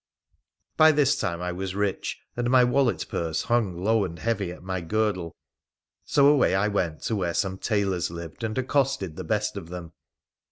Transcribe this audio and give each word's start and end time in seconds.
15y 0.79 0.95
this 0.95 1.15
time 1.15 1.43
I 1.43 1.51
was 1.51 1.75
rich, 1.75 2.21
and 2.35 2.49
my 2.49 2.63
wallet 2.63 3.05
purse 3.07 3.43
hung 3.43 3.83
low 3.83 4.03
and 4.03 4.17
heavy 4.17 4.51
at 4.51 4.63
my 4.63 4.81
girdle, 4.81 5.35
so 6.05 6.25
away 6.25 6.55
I 6.55 6.67
went 6.69 7.01
to 7.03 7.15
where 7.15 7.35
some 7.35 7.59
tailors 7.59 8.09
lived, 8.09 8.43
and 8.43 8.57
accosted 8.57 9.15
the 9.15 9.23
best 9.23 9.55
of 9.57 9.69
them. 9.69 9.91